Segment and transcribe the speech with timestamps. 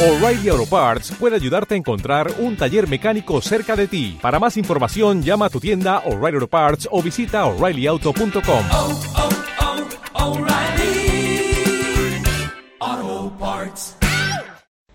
[0.00, 4.16] O'Reilly Auto Parts puede ayudarte a encontrar un taller mecánico cerca de ti.
[4.22, 8.64] Para más información, llama a tu tienda O'Reilly Auto Parts o visita oreillyauto.com.
[8.70, 9.00] oh,
[12.78, 13.98] oh, Parts.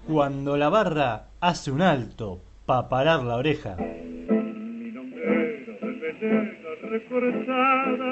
[0.07, 3.75] Cuando la barra hace un alto para parar la oreja.
[3.75, 5.41] Mi nombre era
[5.81, 8.09] de venena reforzada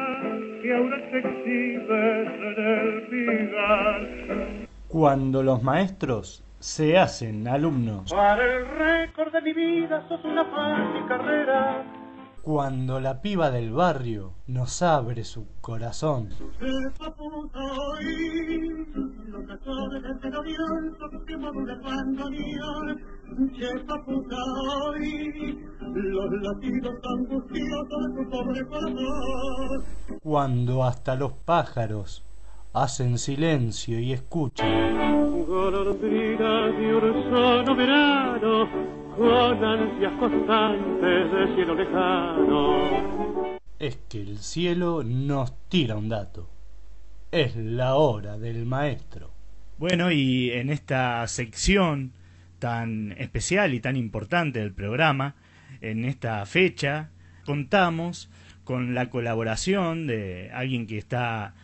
[0.62, 4.68] que ahora te exhibes en el pilar.
[4.89, 8.12] Cuando los maestros se hacen alumnos.
[8.12, 11.84] Para el récord de mi vida sos una fácil carrera.
[12.44, 16.30] Cuando la piba del barrio nos abre su corazón.
[16.59, 16.85] Hoy,
[19.27, 22.99] los actores del terrorismo que modulan bandoneón.
[23.59, 24.35] Esa puta
[24.90, 30.20] hoy, los latidos angustiosos de tu pobre corazón.
[30.21, 32.23] Cuando hasta los pájaros
[32.73, 35.45] hacen silencio y escuchan.
[35.45, 38.70] Golondrinas de un solo verano,
[39.17, 43.59] con ansias constantes de cielo lejano.
[43.77, 46.49] Es que el cielo nos tira un dato.
[47.31, 49.31] Es la hora del maestro.
[49.77, 52.13] Bueno, y en esta sección
[52.59, 55.35] tan especial y tan importante del programa,
[55.81, 57.09] en esta fecha,
[57.46, 58.29] contamos
[58.63, 61.55] con la colaboración de alguien que está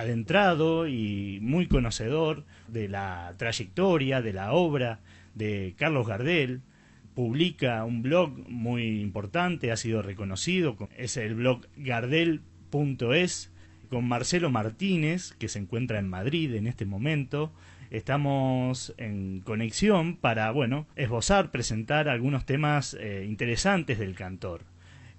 [0.00, 5.00] adentrado y muy conocedor de la trayectoria, de la obra
[5.34, 6.62] de Carlos Gardel.
[7.14, 13.50] Publica un blog muy importante, ha sido reconocido, es el blog gardel.es,
[13.90, 17.52] con Marcelo Martínez, que se encuentra en Madrid en este momento.
[17.90, 24.62] Estamos en conexión para, bueno, esbozar, presentar algunos temas eh, interesantes del cantor.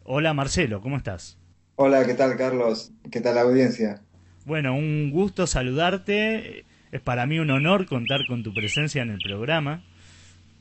[0.03, 1.37] Hola Marcelo, ¿cómo estás?
[1.75, 2.91] Hola, ¿qué tal Carlos?
[3.11, 4.01] ¿Qué tal la audiencia?
[4.45, 6.65] Bueno, un gusto saludarte.
[6.91, 9.83] Es para mí un honor contar con tu presencia en el programa.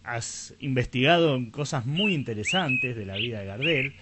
[0.05, 3.95] Has investigado cosas muy interesantes de la vida de Gardel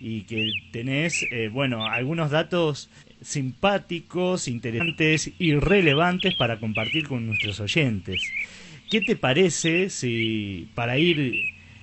[0.00, 7.60] y que tenés, eh, bueno, algunos datos simpáticos, interesantes y relevantes para compartir con nuestros
[7.60, 8.20] oyentes.
[8.90, 11.18] ¿Qué te parece si, para ir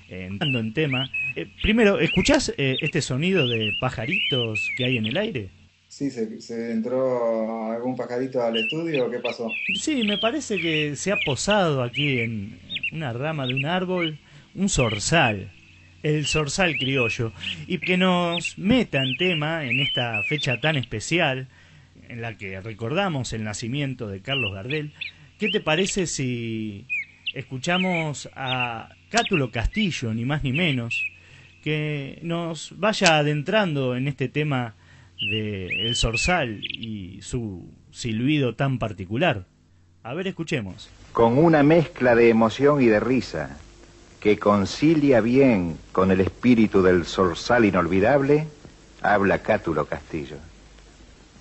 [0.10, 5.06] eh, entrando en tema, eh, primero, ¿escuchás eh, este sonido de pajaritos que hay en
[5.08, 5.50] el aire?
[5.96, 9.52] Sí, ¿se, entró algún pajarito al estudio qué pasó?
[9.76, 12.58] Sí, me parece que se ha posado aquí en
[12.92, 14.18] una rama de un árbol
[14.56, 15.52] un zorzal,
[16.02, 17.32] el zorzal criollo,
[17.68, 21.48] y que nos meta en tema en esta fecha tan especial
[22.10, 24.94] en la que recordamos el nacimiento de Carlos Gardel.
[25.38, 26.88] ¿Qué te parece si
[27.36, 31.06] escuchamos a Cátulo Castillo, ni más ni menos,
[31.64, 34.74] que nos vaya adentrando en este tema
[35.20, 39.46] de el zorzal y su silbido tan particular?
[40.04, 40.90] A ver, escuchemos.
[41.14, 43.58] con una mezcla de emoción y de risa
[44.20, 48.48] que concilia bien con el espíritu del zorzal inolvidable,
[49.02, 50.38] habla Cátulo Castillo.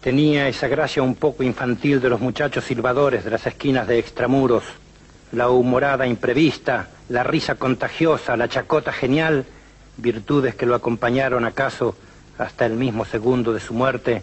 [0.01, 4.65] Tenía esa gracia un poco infantil de los muchachos silbadores de las esquinas de extramuros,
[5.31, 9.47] la humorada imprevista, la risa contagiosa, la chacota genial,
[9.97, 11.97] virtudes que lo acompañaron acaso
[12.43, 14.23] hasta el mismo segundo de su muerte,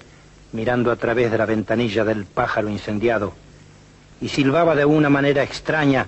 [0.52, 3.34] mirando a través de la ventanilla del pájaro incendiado.
[4.22, 6.08] Y silbaba de una manera extraña,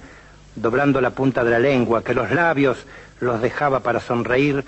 [0.56, 2.78] doblando la punta de la lengua, que los labios
[3.20, 4.66] los dejaba para sonreír,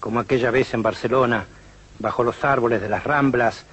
[0.00, 1.46] como aquella vez en Barcelona,
[1.98, 3.64] bajo los árboles de las Ramblas,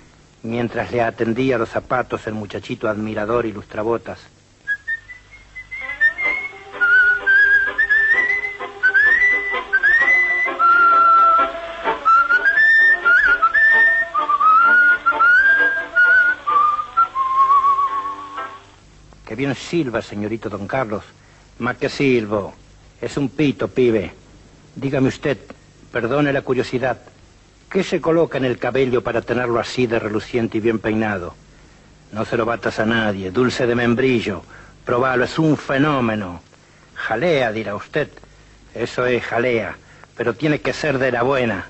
[0.43, 4.19] mientras le atendía los zapatos el muchachito admirador y lustrabotas.
[19.53, 21.03] Silba, señorito don Carlos.
[21.59, 22.53] Más que silbo.
[23.01, 24.13] Es un pito, pibe.
[24.75, 25.37] Dígame usted,
[25.91, 27.01] perdone la curiosidad,
[27.69, 31.35] ¿qué se coloca en el cabello para tenerlo así de reluciente y bien peinado?
[32.11, 34.43] No se lo batas a nadie, dulce de membrillo.
[34.85, 36.41] Probalo, es un fenómeno.
[36.95, 38.09] Jalea, dirá usted.
[38.73, 39.77] Eso es jalea,
[40.15, 41.67] pero tiene que ser de la buena.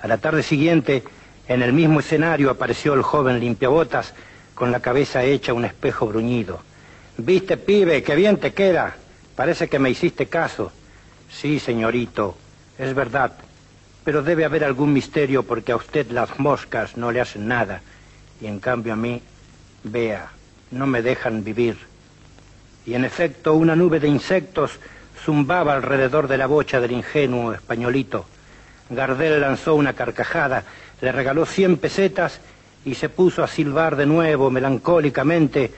[0.00, 1.02] A la tarde siguiente,
[1.48, 4.14] en el mismo escenario apareció el joven limpiabotas
[4.54, 6.60] con la cabeza hecha un espejo bruñido.
[7.16, 8.96] ¿Viste, pibe, qué bien te queda?
[9.36, 10.72] Parece que me hiciste caso.
[11.30, 12.36] Sí, señorito,
[12.78, 13.32] es verdad.
[14.04, 17.82] Pero debe haber algún misterio porque a usted las moscas no le hacen nada.
[18.40, 19.22] Y en cambio a mí,
[19.84, 20.30] vea,
[20.72, 21.76] no me dejan vivir.
[22.84, 24.72] Y en efecto, una nube de insectos
[25.24, 28.26] zumbaba alrededor de la bocha del ingenuo españolito.
[28.90, 30.64] Gardel lanzó una carcajada,
[31.00, 32.40] le regaló cien pesetas
[32.84, 35.72] y se puso a silbar de nuevo melancólicamente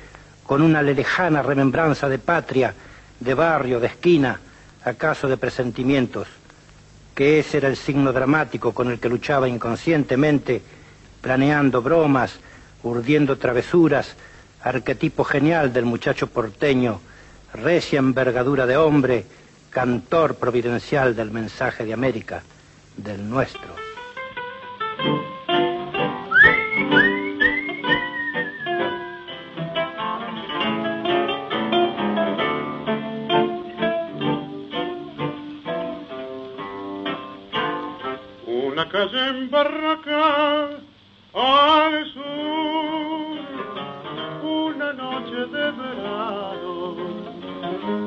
[0.47, 2.73] con una lejana remembranza de patria,
[3.19, 4.39] de barrio, de esquina,
[4.85, 6.29] acaso de presentimientos,
[7.15, 10.63] que ese era el signo dramático con el que luchaba inconscientemente,
[11.21, 12.39] planeando bromas,
[12.85, 14.15] urdiendo travesuras,
[14.63, 17.01] arquetipo genial del muchacho porteño,
[17.53, 19.25] recia envergadura de hombre,
[19.71, 22.43] cantor providencial del mensaje de América,
[22.97, 23.86] del nuestro.
[38.99, 40.71] En Barraca
[41.35, 43.39] al sur,
[44.43, 46.97] una noche de verano,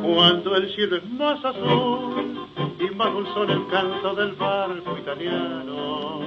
[0.02, 2.48] cuando el cielo es más azul
[2.80, 6.22] y más dulzón el canto del barco italiano,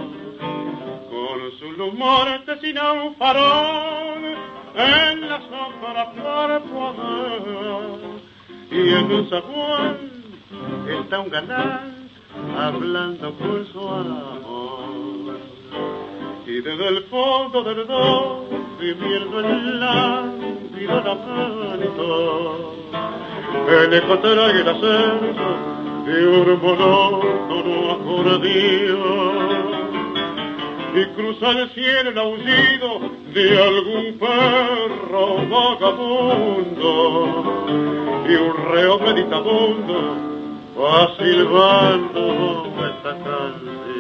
[1.11, 4.23] con su lumor tesina un farol
[4.77, 7.99] en la sombra cuerpo a ver,
[8.71, 9.97] y en un zaguán
[10.89, 12.03] está un galán
[12.57, 14.52] hablando con su amor.
[16.45, 18.47] Y desde el fondo del dos,
[18.81, 22.75] viviendo el lánguido lamento,
[23.69, 25.57] el eco trae el acento
[26.05, 29.63] de un monótono acordeón.
[30.95, 33.01] Y cruza el cielo el aullido
[33.33, 36.83] de algún perro vagabundo
[38.29, 40.17] y un reo meditabundo
[40.79, 43.92] va silbando esta canción.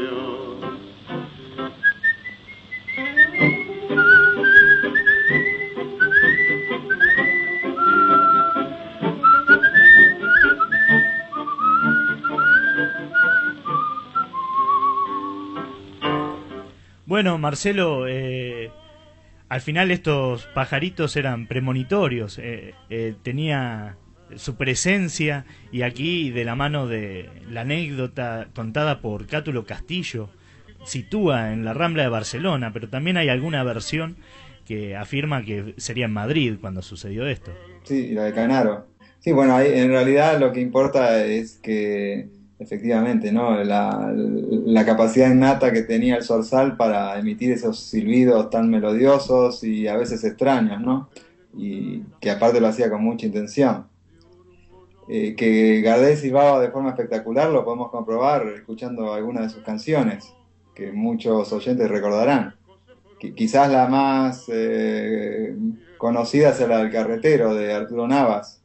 [17.12, 18.70] Bueno, Marcelo, eh,
[19.50, 23.98] al final estos pajaritos eran premonitorios, eh, eh, tenía
[24.36, 30.30] su presencia y aquí de la mano de la anécdota contada por Cátulo Castillo
[30.86, 34.16] sitúa en la Rambla de Barcelona, pero también hay alguna versión
[34.64, 37.52] que afirma que sería en Madrid cuando sucedió esto.
[37.82, 38.86] Sí, la de Canaro.
[39.18, 42.30] Sí, bueno, en realidad lo que importa es que
[42.62, 43.62] efectivamente, ¿no?
[43.64, 49.88] La, la capacidad innata que tenía el zorzal para emitir esos silbidos tan melodiosos y
[49.88, 51.08] a veces extraños, ¿no?
[51.56, 53.86] Y que aparte lo hacía con mucha intención.
[55.08, 60.32] Eh, que Gardel silbaba de forma espectacular lo podemos comprobar escuchando algunas de sus canciones,
[60.74, 62.54] que muchos oyentes recordarán.
[63.20, 65.54] Qui- quizás la más eh,
[65.98, 68.61] conocida es la del carretero de Arturo Navas,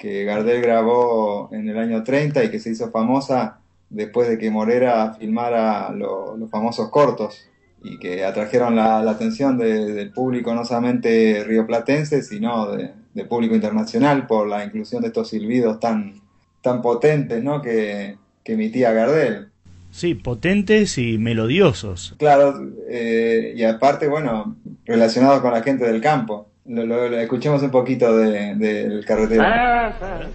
[0.00, 3.58] que Gardel grabó en el año 30 y que se hizo famosa
[3.90, 7.46] después de que Morera filmara lo- los famosos cortos
[7.82, 13.24] y que atrajeron la, la atención de- del público no solamente rioplatense, sino de, de
[13.26, 16.14] público internacional por la inclusión de estos silbidos tan,
[16.62, 17.60] tan potentes ¿no?
[17.60, 19.48] que, que emitía Gardel.
[19.90, 22.14] Sí, potentes y melodiosos.
[22.18, 22.54] Claro,
[22.88, 24.56] eh, y aparte, bueno,
[24.86, 26.46] relacionados con la gente del campo.
[26.70, 29.42] Lo, lo- escuchemos un poquito de- del carretero.
[29.42, 30.30] La, la.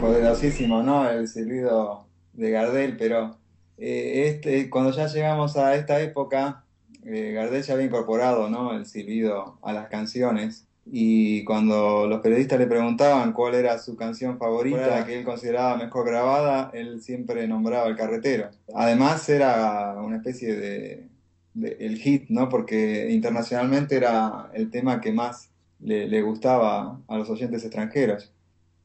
[0.00, 1.08] Poderosísimo, ¿no?
[1.10, 3.36] El silbido de Gardel, pero
[3.78, 6.64] eh, este, cuando ya llegamos a esta época,
[7.04, 8.76] eh, Gardel ya había incorporado, ¿no?
[8.76, 10.67] El silbido a las canciones.
[10.90, 16.06] Y cuando los periodistas le preguntaban cuál era su canción favorita, que él consideraba mejor
[16.06, 18.48] grabada, él siempre nombraba El Carretero.
[18.74, 21.06] Además era una especie de,
[21.54, 22.48] de- el hit, ¿no?
[22.48, 28.32] Porque internacionalmente era el tema que más le, le gustaba a los oyentes extranjeros.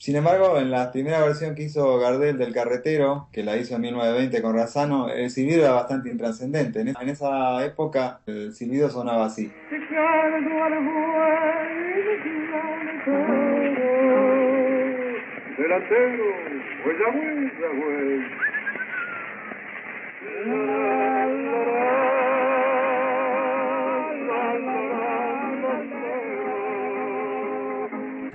[0.04, 3.84] Sin embargo, en la primera versión que hizo Gardel del Carretero, que la hizo en
[3.84, 6.82] 1920 con Razano, el silbido era bastante intrascendente.
[6.82, 9.50] En esa, época el silbido sonaba así.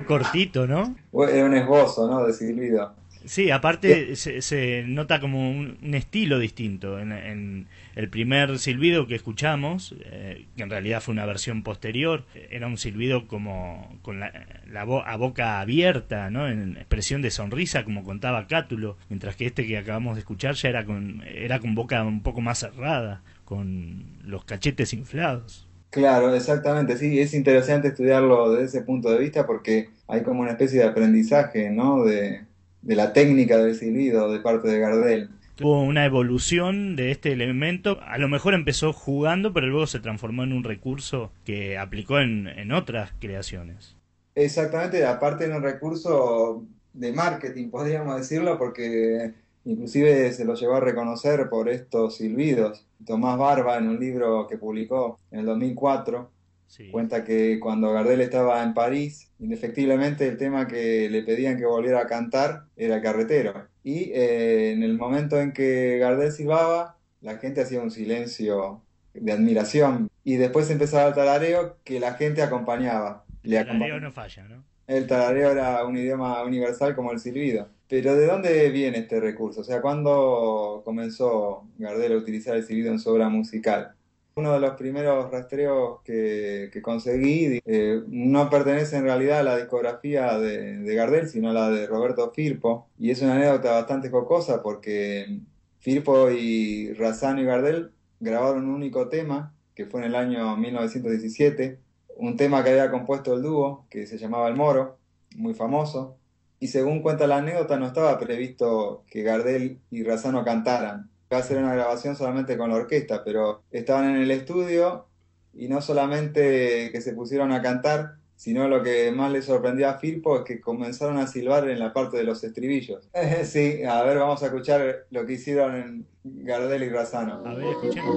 [0.08, 0.96] Cortito, ¿no?
[1.28, 2.24] Era un esbozo, ¿no?
[2.26, 2.94] De silbido.
[3.24, 6.98] Sí, aparte se, se nota como un, un estilo distinto.
[6.98, 12.24] En, en el primer silbido que escuchamos, eh, que en realidad fue una versión posterior,
[12.50, 14.32] era un silbido como con la,
[14.70, 16.48] la bo- a boca abierta, ¿no?
[16.48, 20.68] En expresión de sonrisa, como contaba Cátulo, mientras que este que acabamos de escuchar ya
[20.70, 25.67] era con, era con boca un poco más cerrada, con los cachetes inflados.
[25.90, 30.50] Claro, exactamente, sí, es interesante estudiarlo desde ese punto de vista porque hay como una
[30.52, 32.04] especie de aprendizaje, ¿no?
[32.04, 32.46] De,
[32.82, 35.30] de la técnica del silbido de parte de Gardel.
[35.56, 38.00] Tuvo una evolución de este elemento.
[38.02, 42.46] A lo mejor empezó jugando, pero luego se transformó en un recurso que aplicó en,
[42.46, 43.96] en otras creaciones.
[44.34, 50.80] Exactamente, aparte de un recurso de marketing, podríamos decirlo, porque inclusive se lo llevó a
[50.80, 52.86] reconocer por estos silbidos.
[53.06, 56.30] Tomás Barba, en un libro que publicó en el 2004,
[56.66, 56.90] Sí.
[56.90, 62.00] cuenta que cuando Gardel estaba en París, indefectiblemente el tema que le pedían que volviera
[62.02, 63.66] a cantar era Carretero.
[63.82, 68.82] Y eh, en el momento en que Gardel silbaba, la gente hacía un silencio
[69.14, 70.10] de admiración.
[70.24, 73.24] Y después empezaba el tarareo que la gente acompañaba.
[73.42, 74.62] Le El acompa- no falla, ¿no?
[74.86, 77.68] el tarareo era un idioma universal como el silbido.
[77.88, 79.62] Pero ¿de dónde viene este recurso?
[79.62, 83.94] O sea, ¿cuándo comenzó Gardel a utilizar el silbido en su obra musical?
[84.34, 89.56] Uno de los primeros rastreos que, que conseguí eh, no pertenece en realidad a la
[89.56, 92.88] discografía de, de Gardel, sino a la de Roberto Firpo.
[92.98, 95.40] Y es una anécdota bastante jocosa porque
[95.80, 101.78] Firpo y Razzano y Gardel grabaron un único tema, que fue en el año 1917,
[102.16, 104.98] un tema que había compuesto el dúo, que se llamaba El Moro,
[105.36, 106.16] muy famoso.
[106.60, 111.10] Y según cuenta la anécdota, no estaba previsto que Gardel y Razzano cantaran.
[111.30, 115.06] Iba a ser una grabación solamente con la orquesta, pero estaban en el estudio
[115.54, 119.98] y no solamente que se pusieron a cantar, sino lo que más le sorprendió a
[119.98, 123.08] Firpo es que comenzaron a silbar en la parte de los estribillos.
[123.44, 127.42] sí, a ver, vamos a escuchar lo que hicieron en Gardel y Razzano.
[127.44, 128.14] A ver, escuchemos.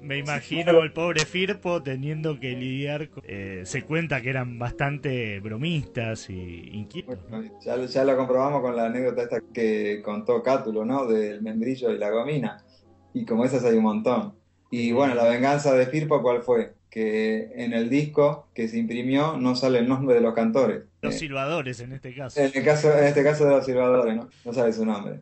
[0.00, 3.22] Me imagino el pobre Firpo teniendo que lidiar con...
[3.26, 7.18] eh, se cuenta que eran bastante bromistas y inquietos.
[7.60, 11.06] Ya, ya lo comprobamos con la anécdota esta que contó Cátulo, ¿no?
[11.06, 12.64] Del membrillo y la gomina.
[13.12, 14.37] Y como esas hay un montón.
[14.70, 16.74] Y bueno, la venganza de Firpo, ¿cuál fue?
[16.90, 20.82] Que en el disco que se imprimió no sale el nombre de los cantores.
[21.02, 22.40] Los Eh, silbadores en este caso.
[22.40, 24.28] en, el caso, en este caso de los silbadores, ¿no?
[24.44, 25.20] No sale su nombre.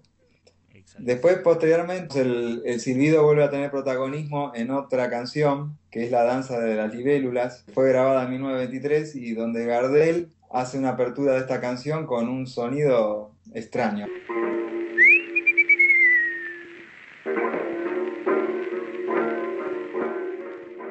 [0.75, 1.03] Exacto.
[1.07, 6.23] Después, posteriormente, el, el silbido vuelve a tener protagonismo en otra canción, que es La
[6.25, 7.65] Danza de las Libélulas.
[7.75, 12.47] Fue grabada en 1923 y donde Gardel hace una apertura de esta canción con un
[12.47, 14.07] sonido extraño.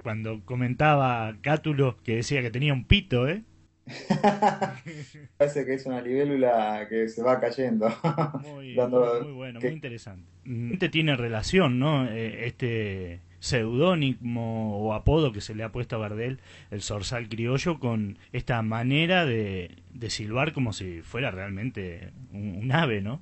[0.06, 3.42] Cuando comentaba Cátulo que decía que tenía un pito, ¿eh?
[5.38, 7.90] Parece que es una libélula que se va cayendo.
[8.44, 10.30] Muy, Dando- muy bueno, que- muy interesante.
[10.72, 12.08] Este tiene relación, ¿no?
[12.08, 16.40] Eh, Este seudónimo o apodo que se le ha puesto a Gardel,
[16.72, 19.72] el zorzal criollo, con esta manera de,
[20.10, 23.22] silbar como si fuera realmente un, ave, ¿no?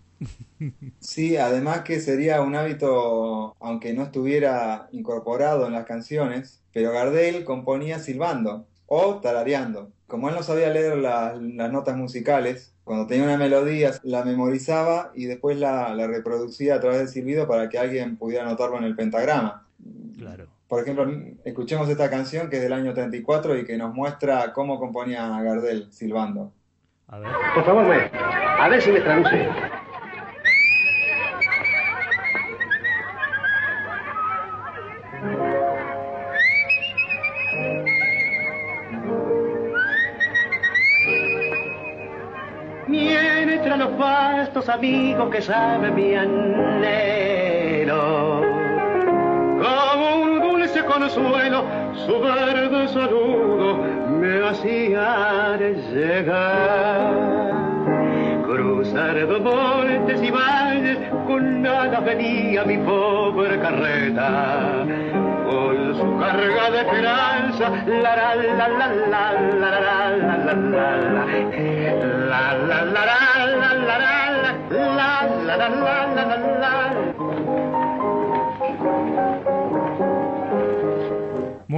[0.99, 7.43] Sí, además que sería un hábito, aunque no estuviera incorporado en las canciones, pero Gardel
[7.43, 9.91] componía silbando o tarareando.
[10.07, 15.11] Como él no sabía leer la- las notas musicales, cuando tenía una melodía la memorizaba
[15.15, 18.83] y después la, la reproducía a través del silbido para que alguien pudiera notarlo en
[18.85, 19.62] el pentagrama.
[20.17, 20.47] Claro.
[20.67, 21.05] Por ejemplo,
[21.45, 25.91] escuchemos esta canción que es del año 34 y que nos muestra cómo componía Gardel
[25.91, 26.51] silbando.
[27.07, 27.29] A ver.
[27.53, 29.49] Por favor, maestro, a ver si me traduce.
[42.87, 47.13] Mientras los vastos amigos que sabe mi anhelo,
[50.93, 51.63] consuelo,
[52.05, 53.77] su verde saludo
[54.19, 55.57] me hacía
[55.91, 57.13] llegar.
[58.45, 64.85] Cruzar montes y valles, con nada venía mi pobre carreta.
[65.49, 70.69] Con su carga de esperanza, la la la la la la la la la
[72.63, 73.09] la la
[73.55, 74.23] la la la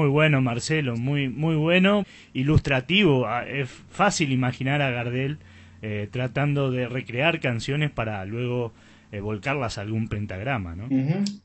[0.06, 3.26] Muy bueno, Marcelo, muy, muy bueno, ilustrativo.
[3.26, 5.40] Ah, Es fácil imaginar a Gardel
[5.82, 8.72] eh, tratando de recrear canciones para luego
[9.12, 10.88] eh, volcarlas a algún pentagrama, ¿no?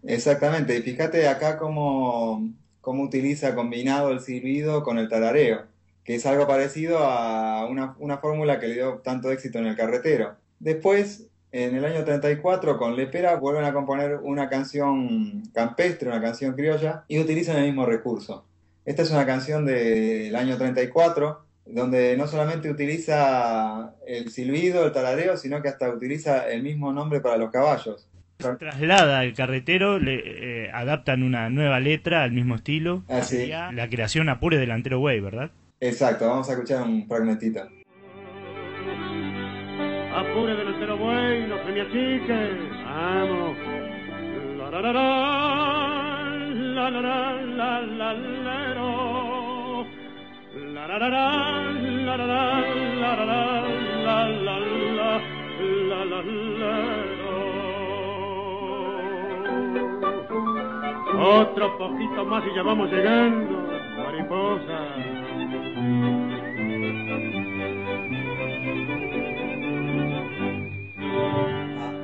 [0.03, 2.51] Exactamente, y fíjate acá cómo,
[2.83, 5.63] cómo utiliza combinado el silbido con el tarareo,
[6.05, 9.77] que es algo parecido a una, una fórmula que le dio tanto éxito en el
[9.77, 10.35] carretero.
[10.59, 16.55] Después, en el año 34, con Lepera vuelven a componer una canción campestre, una canción
[16.55, 18.45] criolla, y utilizan el mismo recurso.
[18.91, 25.37] Esta es una canción del año 34, donde no solamente utiliza el silbido, el tarareo,
[25.37, 28.09] sino que hasta utiliza el mismo nombre para los caballos.
[28.37, 33.05] Traslada al carretero, le eh, adaptan una nueva letra al mismo estilo.
[33.09, 33.37] Ah, sí.
[33.37, 35.53] Sería la creación a pure delantero güey, ¿verdad?
[35.79, 37.61] Exacto, vamos a escuchar un fragmentito.
[40.17, 42.51] Apure delantero buey, no se me achique.
[42.85, 43.57] Vamos.
[44.59, 48.80] La la la la, la la la la la
[61.23, 63.69] Otro poquito más y ya vamos llegando,
[63.99, 64.95] mariposa.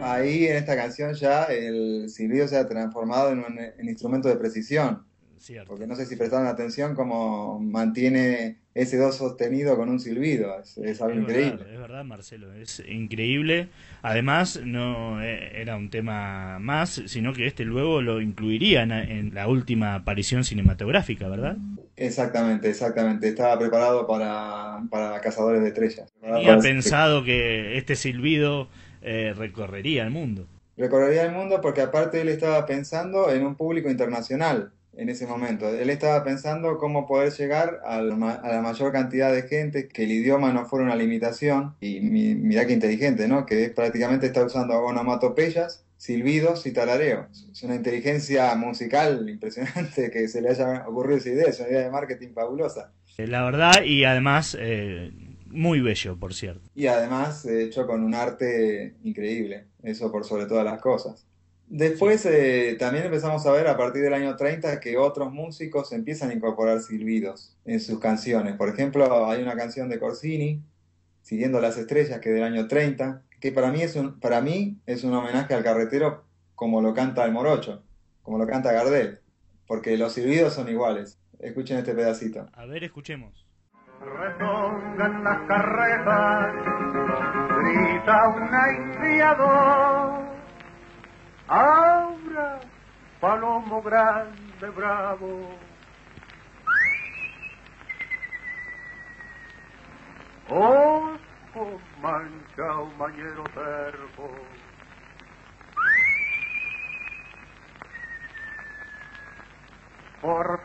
[0.02, 4.36] Ahí en esta canción ya el silbido se ha transformado en un en instrumento de
[4.36, 5.06] precisión,
[5.38, 5.68] Cierto.
[5.68, 10.76] porque no sé si prestaron atención cómo mantiene ese do sostenido con un silbido, es,
[10.78, 11.56] es algo Es increíble.
[11.56, 13.68] verdad, es verdad, Marcelo, es increíble.
[14.02, 19.34] Además, no eh, era un tema más, sino que este luego lo incluiría en, en
[19.34, 21.56] la última aparición cinematográfica, ¿verdad?
[21.96, 26.12] Exactamente, exactamente, estaba preparado para, para Cazadores de Estrellas.
[26.20, 28.68] Para- pensado que este silbido
[29.02, 30.46] eh, recorrería el mundo.
[30.76, 35.68] Recorrería el mundo porque aparte él estaba pensando en un público internacional en ese momento.
[35.68, 40.52] Él estaba pensando cómo poder llegar a la, mayor cantidad de gente, que el idioma
[40.52, 41.74] no fuera una limitación.
[41.80, 43.44] Y mi- mirá qué inteligente, ¿no?
[43.46, 47.28] Que prácticamente está usando onomatopeyas, silbidos y tarareo.
[47.52, 51.46] Es una inteligencia musical impresionante que se le haya ocurrido esa idea.
[51.48, 52.92] Es una idea de marketing fabulosa.
[53.18, 55.10] Eh, La verdad, y además, eh,
[55.46, 56.60] muy bello, por cierto.
[56.74, 61.24] Y además eh, hecho con un arte increíble, eso por sobre todas las cosas.
[61.68, 66.30] Después eh, también empezamos a ver a partir del año 30 que otros músicos empiezan
[66.30, 68.54] a incorporar silbidos en sus canciones.
[68.54, 70.62] Por ejemplo, hay una canción de Corsini,
[71.26, 74.78] Siguiendo las Estrellas, que es del año 30, que para mí es un, para mí
[74.86, 76.22] es un homenaje al carretero
[76.54, 77.82] como lo canta el Morocho,
[78.22, 79.18] como lo canta Gardel,
[79.66, 81.18] porque los silbidos son iguales.
[81.40, 82.46] Escuchen este pedacito.
[82.52, 83.44] A ver, escuchemos.
[84.00, 86.54] Rezongan las carretas,
[87.58, 88.72] grita una
[91.48, 92.60] ¡Abra,
[93.20, 95.50] palomo grande, bravo!
[100.48, 104.30] Osco, manchao, mañero cerco.
[110.20, 110.60] Por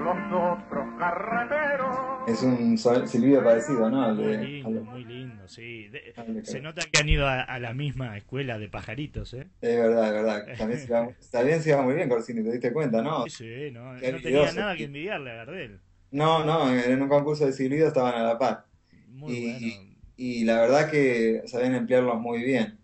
[0.00, 1.96] los otros carreteros.
[2.26, 2.76] Es un
[3.08, 4.02] silbido parecido, ¿no?
[4.04, 5.88] Al Muy lindo, al muy lindo, sí.
[5.88, 9.34] De- al de- se nota que han ido a, a la misma escuela de pajaritos,
[9.34, 9.46] ¿eh?
[9.60, 10.46] Es verdad, es verdad.
[10.58, 13.24] También se va, también se va muy bien Corsini, te diste cuenta, ¿no?
[13.24, 15.80] Sí, sí, no, Qué no tenía nada que envidiarle a Gardel.
[16.10, 18.66] No, no, en un concurso de silbido estaban a la par.
[19.08, 19.94] Muy Y, bueno.
[20.16, 22.78] y la verdad que sabían emplearlos muy bien.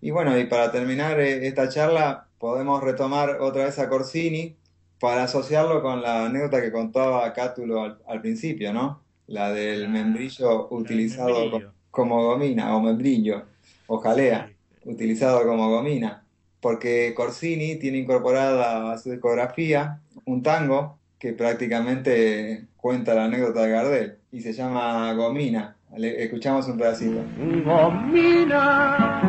[0.00, 4.56] Y bueno, y para terminar eh, esta charla, podemos retomar otra vez a Corsini
[5.02, 9.00] para asociarlo con la anécdota que contaba Cátulo al, al principio, ¿no?
[9.26, 11.72] La del membrillo utilizado membrillo.
[11.90, 13.42] como gomina, o membrillo,
[13.88, 14.46] o jalea.
[14.84, 14.90] Sí.
[14.90, 16.22] utilizado como gomina,
[16.60, 23.70] porque Corsini tiene incorporada a su discografía un tango que prácticamente cuenta la anécdota de
[23.70, 25.76] Gardel y se llama Gomina.
[25.96, 27.20] Le- escuchamos un pedacito.
[27.64, 29.20] Gomina,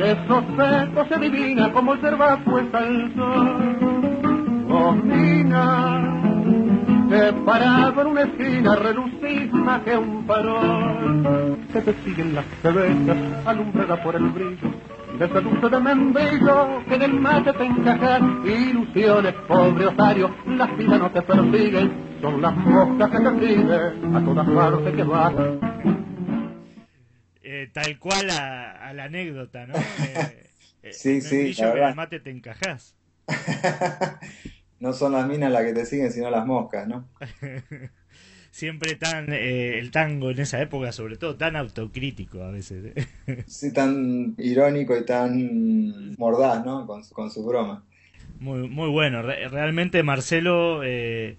[0.00, 1.94] esos secos se adivina como
[2.44, 3.97] puesta el sol.
[4.68, 6.22] Gomina,
[7.08, 11.58] que parado en una esquina relucís más que un farol.
[11.72, 14.70] Se te siguen las cervezas alumbrada por el brillo
[15.18, 18.18] de ese dulce de membrillo que en el mate te encaja.
[18.44, 24.24] Ilusiones, pobre otario, las vidas no te persiguen, son las moscas que te siguen a
[24.24, 25.32] todas partes que vas.
[27.42, 29.74] Eh, tal cual a, a la anécdota, ¿no?
[30.04, 30.50] Eh,
[30.82, 31.88] eh, Sí, sí, la que en verdad.
[31.90, 32.94] el mate te encajás.
[34.80, 37.08] No son las minas las que te siguen, sino las moscas, ¿no?
[38.50, 42.92] Siempre tan, eh, el tango en esa época, sobre todo, tan autocrítico a veces.
[42.96, 43.44] ¿eh?
[43.46, 46.86] Sí, tan irónico y tan mordaz, ¿no?
[46.86, 47.84] Con su, con su broma.
[48.40, 49.22] Muy, muy bueno.
[49.22, 51.36] realmente, Marcelo, eh,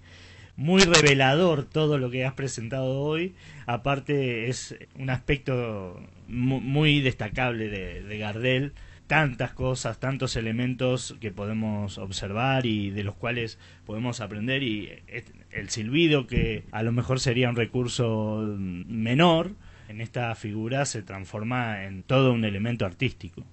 [0.60, 3.34] muy revelador todo lo que has presentado hoy.
[3.66, 8.74] Aparte, es un aspecto muy, destacable de, Gardel.
[9.10, 14.62] Tantas cosas, tantos elementos que podemos observar y de los cuales podemos aprender.
[14.62, 15.02] Y
[15.50, 19.56] el silbido, que a lo mejor sería un recurso menor,
[19.88, 23.44] en esta figura se transforma en todo un elemento artístico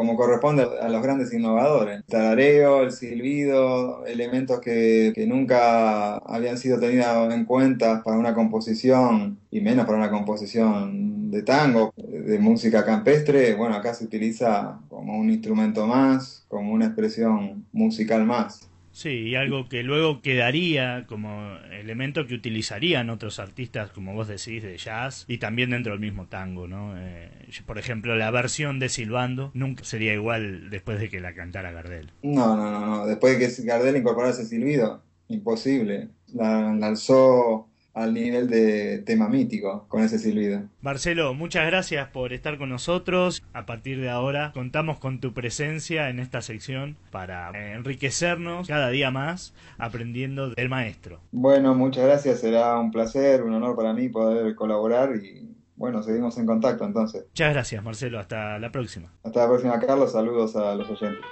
[0.00, 1.96] como corresponde a los grandes innovadores.
[1.96, 9.38] El tarareo, el silbido, elementos que, nunca habían sido tenidos en cuenta para una composición,
[9.50, 15.18] y menos para una composición de tango, de música campestre, bueno, acá se utiliza como
[15.18, 18.69] un instrumento más, como una expresión musical más.
[19.00, 24.62] Sí, y algo que luego quedaría como elemento que utilizarían otros artistas, como vos decís,
[24.62, 26.92] de jazz y también dentro del mismo tango, ¿no?
[26.98, 27.30] Eh,
[27.64, 32.10] por ejemplo, la versión de Silbando nunca sería igual después de que la cantara Gardel.
[32.22, 33.06] No, no, no, no.
[33.06, 36.10] Después de que Gardel incorporara ese silbido, imposible.
[36.34, 40.62] La lanzó al nivel de tema mítico con ese silbido.
[40.80, 43.42] Marcelo, muchas gracias por estar con nosotros.
[43.52, 49.10] A partir de ahora contamos con tu presencia en esta sección para enriquecernos cada día
[49.10, 51.20] más aprendiendo del maestro.
[51.32, 56.36] Bueno, muchas gracias, será un placer, un honor para mí poder colaborar y bueno, seguimos
[56.38, 57.24] en contacto entonces.
[57.28, 59.12] Muchas gracias Marcelo, hasta la próxima.
[59.22, 61.24] Hasta la próxima Carlos, saludos a los oyentes.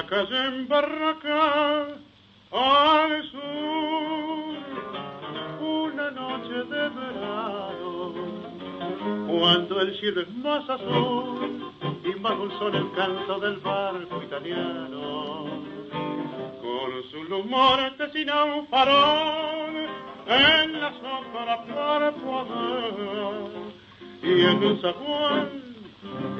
[0.00, 1.88] Calle en Barraca
[2.50, 4.56] al sur,
[5.60, 8.14] una noche de verano,
[9.28, 11.72] cuando el cielo es más azul
[12.04, 15.44] y más dulzón el canto del barco italiano,
[16.62, 19.88] con su lumor tesina un farol
[20.26, 23.74] en la sombra para poder,
[24.22, 25.48] y en un zaguán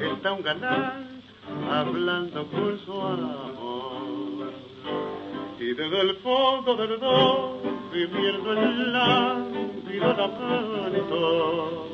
[0.01, 1.02] está un galán
[1.71, 4.51] hablando con su amor.
[5.59, 11.87] Y desde el fondo del do, viviendo el lánguido lamento,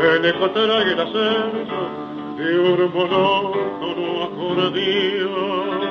[0.00, 1.90] el eco trae el acento
[2.36, 5.82] de un monótono acordeón.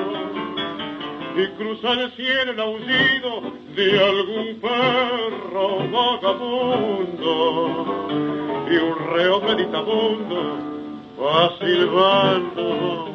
[1.34, 3.42] Y cruza el cielo el aullido
[3.74, 7.32] de algún perro vagabundo
[8.70, 10.81] y un reo meditabundo
[11.22, 13.11] va silbando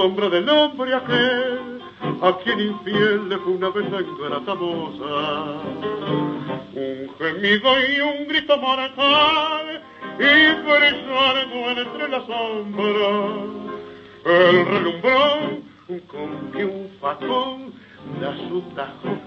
[0.00, 1.82] sombra del hombre aquel
[2.22, 4.54] a quien infiel le fue una vez la ingrata.
[6.72, 9.82] Un gemido y un grito mortal
[10.18, 13.10] y brillando entre la sombra
[14.24, 15.64] el relumbrón
[16.06, 17.74] con que un facón
[18.22, 19.18] da su tajo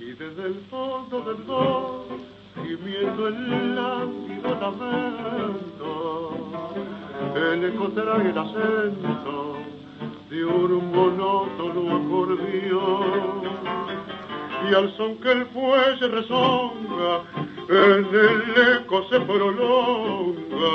[0.00, 5.76] y desde el fondo del dos gimiendo el lánguido lamento
[7.36, 9.56] el eco trae el acento
[10.30, 13.42] de un monótono acordeón.
[14.70, 17.22] Y al son que el fuelle resonga
[17.68, 20.74] en el eco se prolonga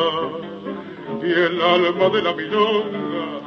[1.24, 3.42] y el alma de la milonga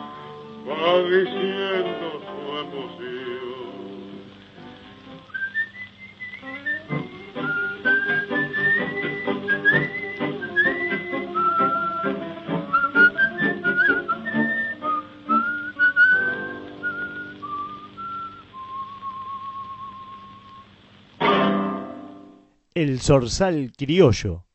[0.68, 3.24] va diciendo su emoción
[22.75, 24.47] el zorzal criollo.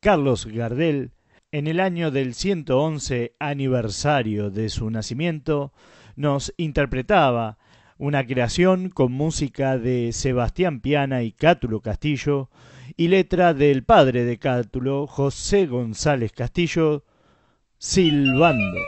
[0.00, 1.10] Carlos Gardel,
[1.50, 5.72] en el año del 111 aniversario de su nacimiento,
[6.14, 7.58] nos interpretaba
[7.98, 12.50] una creación con música de Sebastián Piana y Cátulo Castillo
[12.96, 17.04] y letra del padre de Cátulo, José González Castillo,
[17.78, 18.78] silbando.